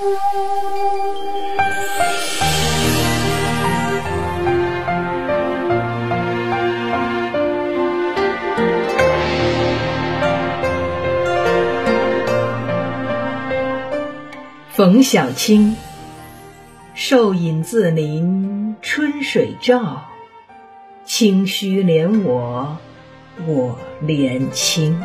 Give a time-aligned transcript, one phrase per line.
[0.00, 0.08] 冯
[15.02, 15.76] 小青，
[16.94, 20.02] 瘦影自林春水照，
[21.04, 22.78] 清虚怜我，
[23.46, 24.98] 我怜清。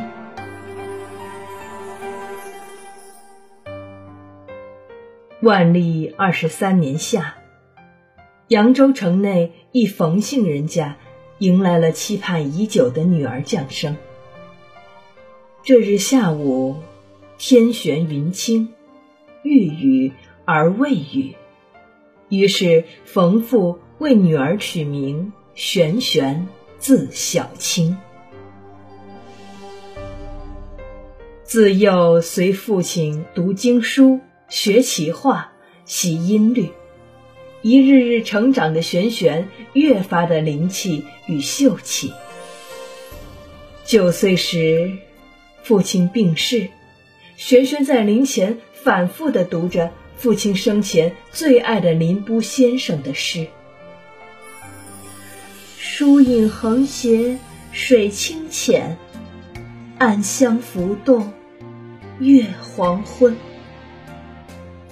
[5.41, 7.35] 万历二十三年夏，
[8.47, 10.97] 扬州城内一冯姓人家
[11.39, 13.97] 迎来了期盼已久的女儿降生。
[15.61, 16.77] 这日下午，
[17.37, 18.69] 天悬云清。
[19.43, 20.13] 欲雨
[20.45, 21.35] 而未雨，
[22.29, 26.47] 于是冯父为女儿取名玄玄，
[26.79, 27.97] 字小青。
[31.43, 35.51] 自幼随父亲读经书、学其画、
[35.85, 36.71] 习音律，
[37.61, 42.13] 一日日成长的玄玄越发的灵气与秀气。
[43.85, 44.91] 九岁时，
[45.63, 46.69] 父亲病逝，
[47.37, 48.57] 玄玄在灵前。
[48.85, 53.47] 反复的读着父亲生前最爱的林波先生的诗
[55.79, 57.39] ：“疏影横斜
[57.71, 58.95] 水清浅，
[59.97, 61.33] 暗香浮动
[62.19, 63.35] 月黄昏。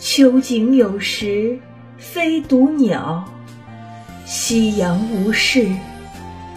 [0.05, 1.57] 秋景有时
[1.97, 3.23] 飞独鸟，
[4.25, 5.65] 夕阳无事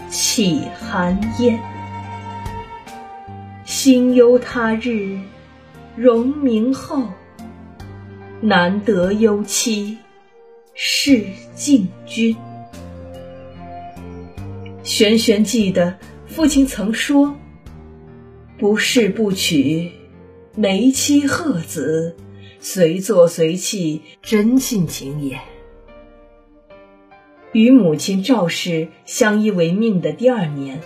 [0.09, 1.57] 起寒烟。
[3.63, 5.17] 心忧他日
[5.95, 7.07] 荣名后。”
[8.43, 9.97] 难得忧妻
[10.73, 11.23] 是
[11.55, 12.35] 敬君。
[14.83, 17.33] 玄玄记得父亲曾说
[18.59, 19.89] ：“不是不娶，
[20.53, 22.13] 梅妻鹤子，
[22.59, 25.39] 随做随弃，真性情也。”
[27.53, 30.81] 与母亲赵氏相依为命的第二年，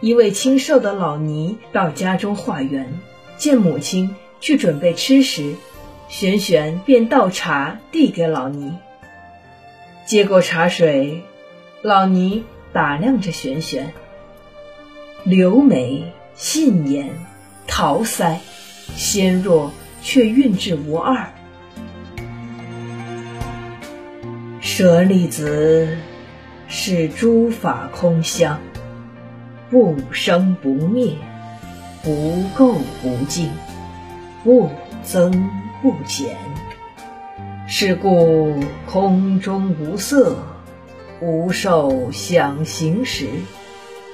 [0.00, 2.98] 一位清瘦的老尼到家中化缘，
[3.36, 5.54] 见母亲去准备吃食。
[6.08, 8.72] 玄玄便倒茶递给老尼，
[10.04, 11.22] 接过茶水，
[11.80, 13.94] 老尼打量着玄玄，
[15.24, 17.08] 柳眉、杏眼、
[17.66, 18.36] 桃腮，
[18.94, 19.72] 纤弱
[20.02, 21.32] 却韵致无二。
[24.60, 25.96] 舍利子
[26.68, 28.60] 是诸法空相，
[29.70, 31.14] 不生不灭，
[32.02, 33.48] 不垢不净，
[34.44, 34.68] 不
[35.02, 35.48] 增。
[35.82, 36.36] 不减，
[37.66, 38.54] 是故
[38.86, 40.36] 空中无色，
[41.20, 43.26] 无受想行识，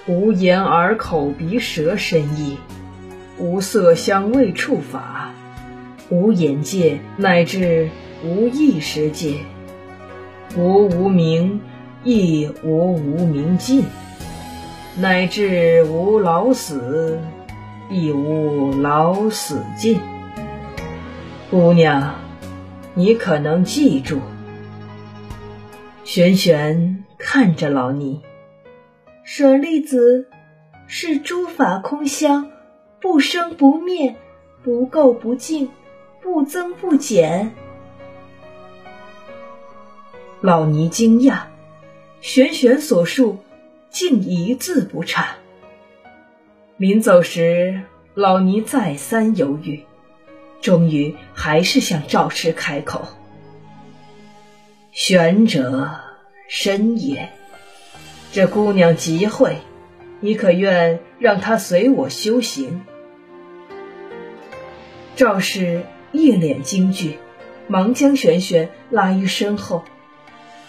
[0.06, 2.56] 无眼耳口鼻舌身意，
[3.36, 5.27] 无色香味触法，
[6.10, 7.90] 无眼界乃至
[8.24, 9.34] 无意识界，
[10.56, 11.60] 无无明
[12.02, 13.84] 亦无无明尽，
[14.96, 17.20] 乃至无老死
[17.90, 20.00] 亦无老死尽。
[21.50, 22.14] 姑娘，
[22.94, 24.18] 你可能记住。
[26.04, 28.22] 玄玄看着老尼，
[29.24, 30.26] 舍利子
[30.86, 32.50] 是诸法空相，
[32.98, 34.16] 不生不灭，
[34.62, 35.68] 不垢不净，
[36.28, 37.54] 不增不减。
[40.42, 41.44] 老尼惊讶，
[42.20, 43.38] 玄玄所述
[43.88, 45.36] 竟一字不差。
[46.76, 47.80] 临走时，
[48.12, 49.86] 老尼再三犹豫。
[50.60, 53.08] 终于还是向赵氏开口
[54.92, 55.88] ：“玄者
[56.46, 57.30] 深也，
[58.32, 59.56] 这姑娘极慧，
[60.20, 62.84] 你可愿让她随我修行？”
[65.16, 67.18] 赵氏一脸惊惧，
[67.66, 69.82] 忙将玄玄拉于身后，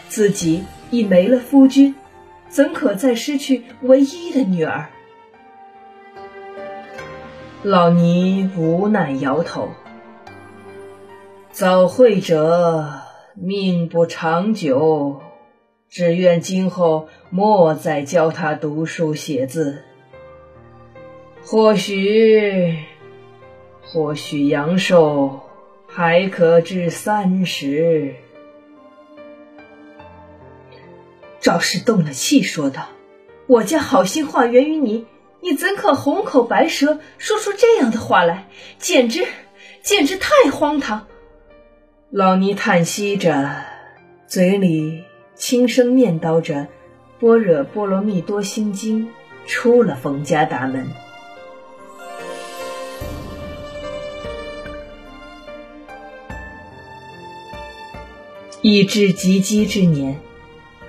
[0.07, 1.95] 自己已没了夫君，
[2.49, 4.89] 怎可再失去唯一的女儿？
[7.63, 9.69] 老尼无奈摇头
[11.51, 13.01] ：“早慧者
[13.35, 15.21] 命不长久，
[15.89, 19.83] 只愿今后莫再教他读书写字。
[21.43, 22.77] 或许，
[23.91, 25.41] 或许阳寿
[25.87, 28.13] 还可至三十。”
[31.41, 32.89] 赵氏动了气，说道
[33.47, 35.07] ：“我家好心话源于你。”
[35.41, 38.49] 你怎可红口白舌说出这样的话来？
[38.77, 39.25] 简直，
[39.81, 41.07] 简直太荒唐！
[42.09, 43.49] 老尼叹息着，
[44.27, 45.05] 嘴里
[45.35, 46.55] 轻声念叨着
[47.21, 49.07] 《般若波罗蜜多心经》，
[49.47, 50.87] 出了冯家大门。
[58.61, 60.19] 已至及笄之年，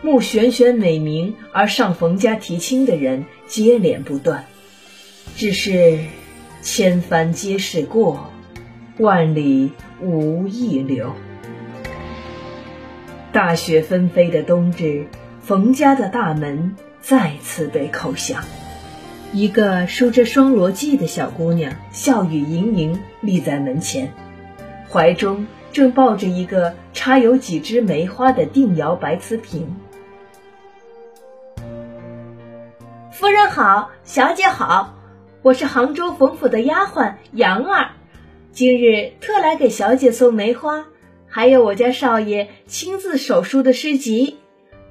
[0.02, 4.46] 慕玄玄美名而上冯家提亲的人接连不断，
[5.36, 5.98] 只是
[6.62, 8.30] 千帆皆是过，
[8.98, 9.70] 万里
[10.00, 11.12] 无一留。
[13.32, 15.06] 大雪纷飞的冬日，
[15.40, 18.42] 冯家的大门再次被叩响。
[19.32, 24.12] 一个梳着双罗髻的小姑娘，笑语盈盈立在门前，
[24.90, 29.76] 怀中正抱着一个插有几枝梅花的定窑白瓷瓶。
[33.12, 34.94] 夫人好，小姐好，
[35.42, 37.90] 我是杭州冯府的丫鬟杨儿，
[38.52, 40.86] 今日特来给小姐送梅花。
[41.28, 44.38] 还有我家少爷亲自手书的诗集，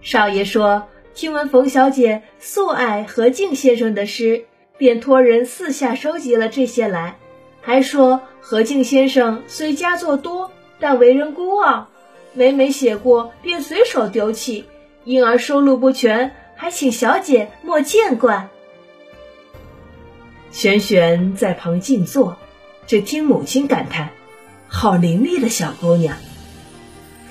[0.02, 4.46] 少爷说听闻冯小姐素爱何敬先生的诗，
[4.78, 7.18] 便托人四下收集了这些来。
[7.62, 11.88] 还说何敬先生虽佳作多，但为人孤傲，
[12.34, 14.66] 每每写过便随手丢弃，
[15.04, 18.48] 因而收录不全，还请小姐莫见怪。
[20.52, 22.38] 玄玄在旁静坐，
[22.88, 24.10] 只听母亲感叹
[24.68, 26.18] ：“好伶俐的小姑娘。”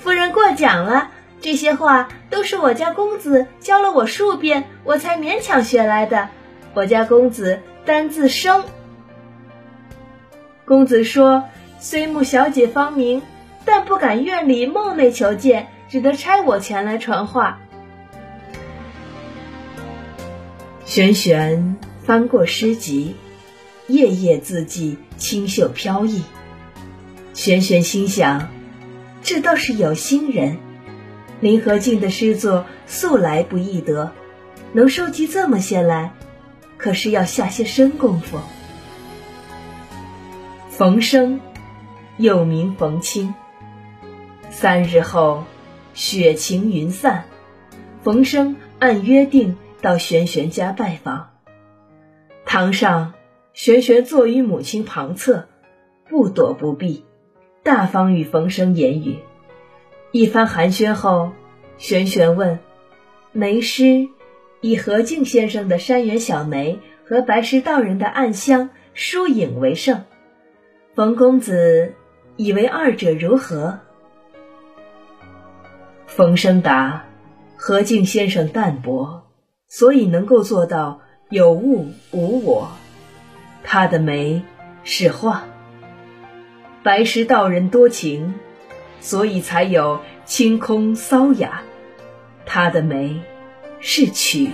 [0.01, 1.11] 夫人过奖了，
[1.41, 6.29] 这些话都是我家公子教了我数遍，我才勉强学来的。
[6.73, 8.63] 我家公子单字生。
[10.65, 11.43] 公子说，
[11.79, 13.21] 虽慕小姐芳名，
[13.65, 17.59] 但不敢院里冒昧求见，只得差我前来传话。
[20.85, 23.15] 玄玄翻过诗集，
[23.87, 26.23] 页页字迹清秀飘逸。
[27.33, 28.49] 玄玄心想。
[29.21, 30.57] 这倒是有心人，
[31.41, 34.13] 林和靖的诗作素来不易得，
[34.71, 36.13] 能收集这么些来，
[36.77, 38.39] 可是要下些深功夫。
[40.69, 41.41] 冯生，
[42.17, 43.35] 又名冯清。
[44.59, 45.45] 三日后，
[45.93, 47.23] 雪晴云散，
[48.03, 51.29] 冯生按约定到玄玄家拜访。
[52.43, 53.13] 堂上，
[53.53, 55.47] 玄玄坐于母亲旁侧，
[56.09, 57.05] 不躲不避。
[57.63, 59.19] 大方与冯生言语，
[60.11, 61.31] 一番寒暄后，
[61.77, 62.59] 玄玄问
[63.31, 64.09] ：“梅诗
[64.59, 70.03] 以何敬先生的山园小梅和白石道人的暗香疏影为胜，
[70.95, 71.93] 冯公子
[72.35, 73.79] 以为二者如何？”
[76.09, 77.05] 冯生答
[77.55, 79.23] ：“何敬先生淡泊，
[79.69, 82.71] 所以能够做到有物无我。
[83.63, 84.41] 他的眉
[84.83, 85.43] 是画。”
[86.83, 88.33] 白石道人多情，
[88.99, 91.61] 所以才有清空骚雅。
[92.45, 93.21] 他的眉
[93.79, 94.49] 是曲。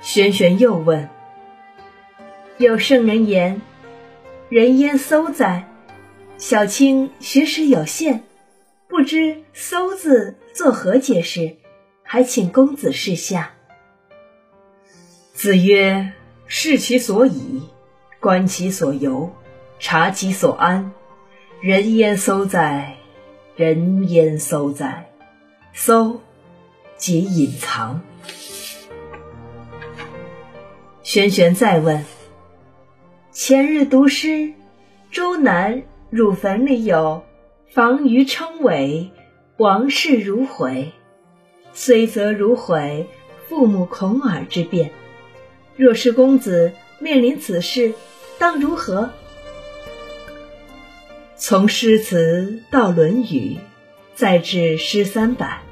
[0.00, 1.08] 玄玄又问
[2.58, 3.62] ：“有圣人言，
[4.48, 5.66] 人焉搜哉？
[6.36, 8.22] 小青学识有限，
[8.88, 11.56] 不知‘搜’字作何解释？
[12.02, 13.52] 还请公子示下。”
[15.32, 16.12] 子曰。
[16.46, 17.62] 视其所以，
[18.20, 19.32] 观其所由，
[19.78, 20.92] 察其所安。
[21.60, 22.94] 人焉搜哉？
[23.56, 25.10] 人焉搜哉？
[25.72, 26.20] 搜，
[26.98, 27.98] 即隐藏。
[31.02, 32.04] 玄玄再问：
[33.32, 34.52] 前日读诗，
[35.10, 35.82] 周南
[36.16, 37.24] 汝坟里有
[37.74, 39.10] “房余称伟，
[39.56, 40.92] 王室如毁，
[41.72, 43.08] 虽则如毁，
[43.48, 44.92] 父母恐耳”之辩。
[45.74, 47.94] 若是公子面临此事，
[48.38, 49.10] 当如何？
[51.34, 53.56] 从诗词到《论语》，
[54.14, 55.62] 再至诗三百，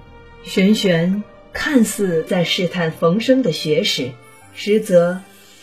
[0.42, 1.22] 玄玄
[1.52, 4.10] 看似在试探冯生的学识，
[4.54, 5.20] 实则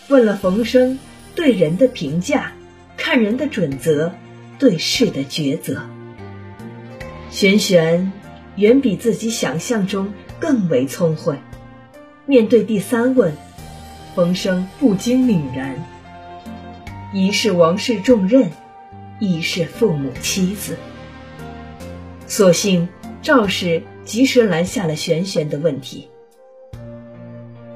[0.07, 0.97] 问了冯生
[1.35, 2.53] 对人的评价、
[2.95, 4.13] 看人的准则、
[4.59, 5.81] 对事的抉择。
[7.31, 8.11] 玄玄
[8.57, 11.37] 远比自己想象中更为聪慧，
[12.27, 13.33] 面对第三问。
[14.15, 15.75] 冯生不禁凛然，
[17.13, 18.49] 一是王室重任，
[19.19, 20.75] 一是父母妻子。
[22.27, 22.89] 所幸
[23.21, 26.09] 赵氏及时拦下了玄玄的问题。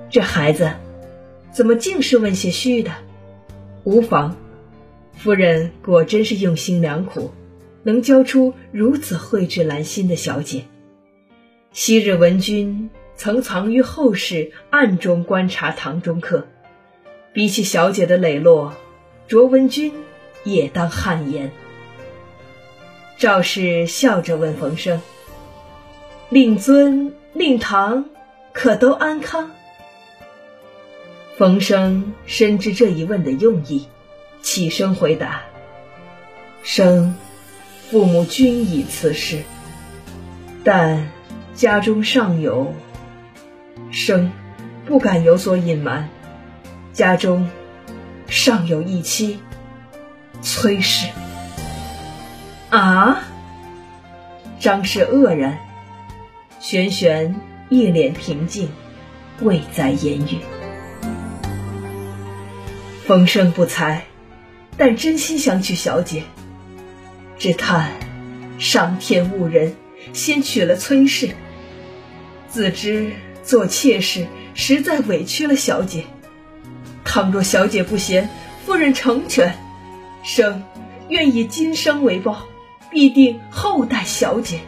[0.10, 0.72] 这孩子
[1.52, 2.92] 怎么净是问些虚的？
[3.86, 4.36] 无妨，
[5.24, 7.32] 夫人果真是用心良苦，
[7.84, 10.66] 能教出如此蕙质兰心的小姐。
[11.72, 12.90] 昔日文君。
[13.16, 16.46] 曾藏于后室，暗中观察堂中客。
[17.32, 18.74] 比起小姐的磊落，
[19.28, 19.94] 卓文君
[20.44, 21.50] 也当汗颜。
[23.18, 25.00] 赵氏笑着问冯生
[26.30, 28.04] ：“令尊、令堂，
[28.52, 29.52] 可都安康？”
[31.38, 33.88] 冯生深知这一问的用意，
[34.54, 35.42] 起身回答
[36.62, 37.16] ：“生
[37.90, 39.42] 父母均已辞世，
[40.64, 41.10] 但
[41.56, 42.72] 家中尚有
[43.90, 44.32] 生，
[44.86, 46.08] 不敢有所隐瞒。
[46.92, 47.50] 家中
[48.28, 49.40] 尚有一妻
[50.44, 51.08] 崔氏。
[52.70, 53.24] 啊！
[54.60, 55.58] 张氏愕然，
[56.60, 57.34] 玄玄
[57.70, 58.70] 一脸平静，
[59.42, 60.38] 未再言语。
[63.08, 64.04] 风声不才，
[64.78, 66.24] 但真心想娶小姐。
[67.38, 67.92] 只叹
[68.60, 69.76] 上天误人，
[70.14, 71.32] 先娶了崔氏。
[72.48, 73.12] 自知
[73.44, 76.06] 做妾室实在委屈了小姐，
[77.04, 78.30] 倘若小姐不嫌，
[78.66, 79.58] 夫人成全，
[80.24, 80.64] 生
[81.10, 82.46] 愿以今生为报，
[82.92, 84.62] 必定厚待小姐。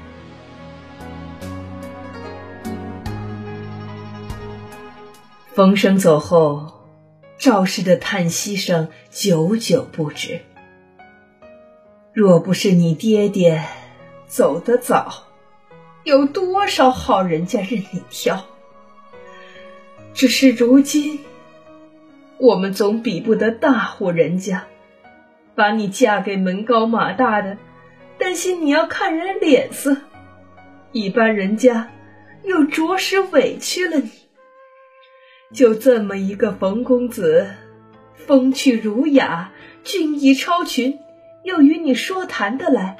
[5.53, 6.75] 风声走后。
[7.38, 10.42] 赵氏的叹息声久久不止。
[12.13, 13.63] 若不是你爹爹
[14.25, 15.25] 走得早，
[16.04, 18.46] 有多少好人家任你挑？
[20.13, 21.20] 只是如今，
[22.38, 24.65] 我们总比不得大户人家，
[25.56, 27.58] 把你嫁给门高马大的，
[28.18, 29.94] 担心你要看人脸色；
[30.94, 31.92] 一般人家
[32.44, 34.10] 又着实委屈了你。
[35.55, 37.47] 就这么一个冯公子，
[38.13, 39.53] 风趣儒雅，
[39.85, 41.00] 俊逸超群，
[41.43, 42.97] 又与你说谈得来，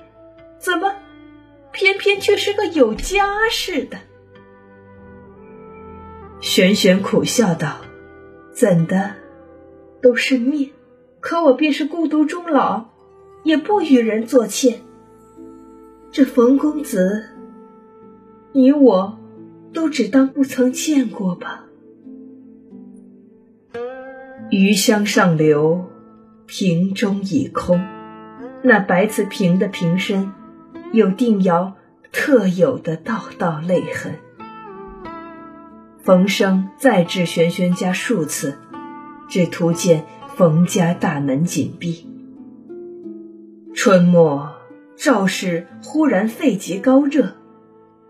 [0.58, 0.96] 怎么
[1.74, 3.98] 偏偏却是个有家室的？
[6.40, 7.82] 玄玄苦笑道
[8.56, 9.16] ：“怎的，
[10.02, 10.72] 都是命。
[11.20, 12.86] 可我便是孤独终老，
[13.44, 14.80] 也不与人做妾。
[16.10, 17.26] 这冯公子，
[18.54, 19.20] 你我
[19.74, 21.64] 都只当不曾见过吧。”
[24.58, 25.84] 余香上流，
[26.46, 27.86] 瓶中已空。
[28.62, 30.32] 那白瓷瓶的瓶身，
[30.94, 31.74] 有定窑
[32.14, 34.14] 特有的道道泪痕。
[36.02, 38.58] 冯生再至玄轩家数次，
[39.28, 40.06] 只图见
[40.38, 42.10] 冯家大门紧闭。
[43.74, 44.54] 春末
[44.96, 47.36] 赵氏忽然肺疾高热，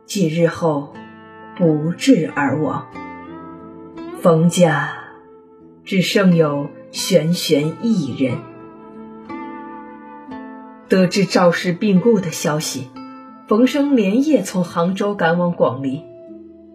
[0.06, 0.94] 几日后
[1.58, 2.86] 不治而亡。
[4.22, 5.05] 冯家。
[5.86, 8.40] 只剩有玄玄一人。
[10.90, 12.90] 得知赵氏病故的消息，
[13.48, 16.04] 冯生连夜从杭州赶往广陵，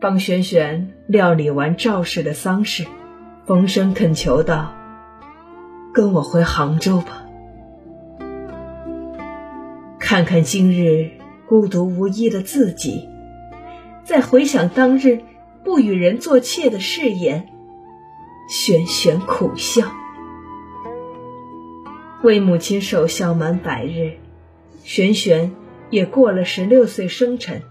[0.01, 2.87] 帮玄玄料理完赵氏的丧事。
[3.47, 4.73] 冯生恳求道
[5.93, 7.27] ：“跟我回杭州吧，
[9.99, 11.11] 看看今日
[11.49, 13.09] 孤独无依的自己，
[14.05, 15.19] 再回想当日
[15.65, 17.49] 不与人做妾的誓言。”
[18.51, 19.93] 玄玄苦笑，
[22.25, 24.15] 为母亲守孝满百日，
[24.83, 25.53] 玄玄
[25.89, 27.63] 也过了十六岁生辰。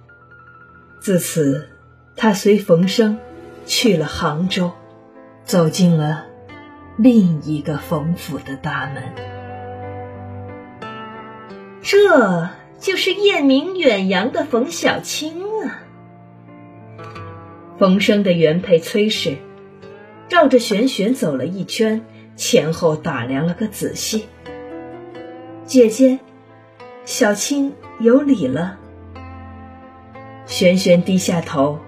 [1.02, 1.68] 自此，
[2.16, 3.18] 他随冯生
[3.66, 4.72] 去了杭州，
[5.44, 6.28] 走进了
[6.96, 9.04] 另一个冯府的大门。
[11.82, 15.84] 这就是艳名远扬的冯小青啊！
[17.78, 19.36] 冯生的原配崔氏。
[20.30, 22.06] 绕着玄玄走了一圈，
[22.36, 24.28] 前后打量了个仔细。
[25.66, 26.20] 姐姐，
[27.04, 28.78] 小青有礼了。
[30.46, 31.80] 玄玄低下头，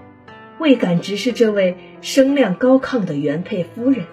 [0.58, 4.06] 未敢直视这位声量高亢的原配夫人。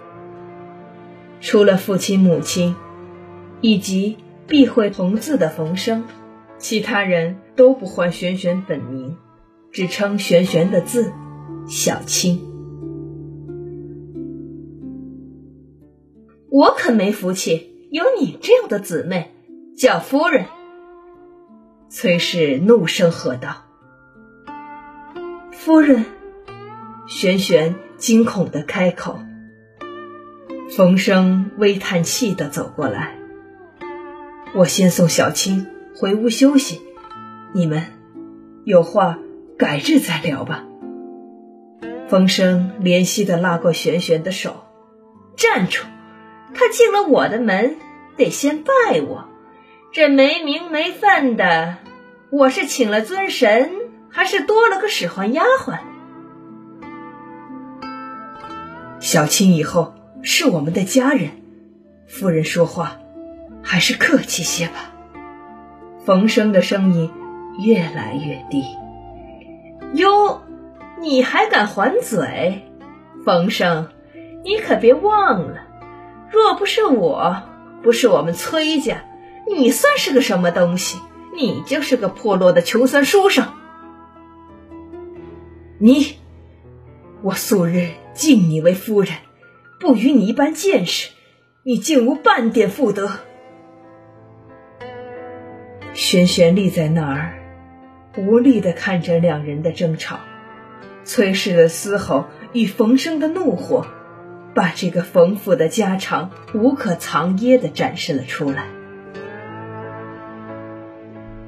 [1.41, 2.75] 除了父亲、母亲，
[3.62, 6.03] 以及避讳同字的冯生，
[6.59, 9.17] 其他人都不唤玄玄本名，
[9.71, 11.12] 只称玄玄的字
[11.67, 12.48] 小青。
[16.51, 19.31] 我可没福气，有你这样的姊妹，
[19.77, 20.45] 叫夫人。
[21.89, 23.65] 崔氏怒声喝道
[25.51, 26.05] ：“夫人！”
[27.07, 29.19] 玄玄惊恐的开口。
[30.75, 33.15] 冯生微叹气的走过来
[34.55, 36.81] ：“我先送小青回屋休息，
[37.53, 37.83] 你们
[38.65, 39.19] 有话
[39.57, 40.65] 改日再聊吧。”
[42.09, 44.63] 冯生怜惜的拉过玄玄的手
[45.37, 45.83] ：“站住！”
[46.53, 47.77] 他进了我的门，
[48.17, 49.25] 得先拜我。
[49.91, 51.77] 这没名没分的，
[52.29, 53.71] 我是请了尊神，
[54.09, 55.79] 还是多了个使唤丫鬟？
[58.99, 61.31] 小青以后是我们的家人，
[62.07, 62.99] 夫人说话
[63.63, 64.93] 还是客气些吧。
[66.05, 67.11] 冯生的声音
[67.65, 68.63] 越来越低。
[69.93, 70.41] 哟，
[70.99, 72.63] 你还敢还嘴？
[73.25, 73.87] 冯生，
[74.43, 75.68] 你可别忘了。
[76.31, 77.43] 若不是我，
[77.81, 79.03] 不是我们崔家，
[79.48, 81.00] 你算是个什么东西？
[81.36, 83.48] 你就是个破落的穷酸书生。
[85.77, 86.17] 你，
[87.21, 89.13] 我素日敬你为夫人，
[89.79, 91.12] 不与你一般见识，
[91.63, 93.12] 你竟无半点妇德。
[95.93, 97.39] 轩轩立在那儿，
[98.17, 100.19] 无力的看着两人的争吵，
[101.05, 103.86] 崔氏的嘶吼与冯生的怒火，
[104.59, 108.65] 把这个冯府的家常无可藏掖的展示了出来。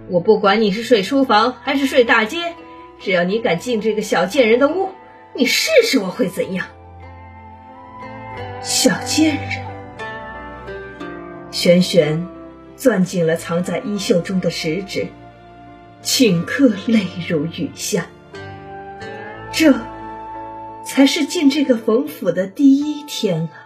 [0.07, 2.53] 我不管你是睡书房还是睡大街，
[3.01, 4.91] 只要你敢进这个小贱人的屋，
[5.35, 6.67] 你试试我会怎样？
[8.61, 9.65] 小贱人，
[11.51, 12.25] 玄玄
[12.77, 15.07] 攥紧了藏在衣袖中的食指，
[16.01, 18.05] 顷刻泪如雨下。
[19.51, 19.73] 这
[20.93, 23.60] 才是进这个冯府的第一天啊！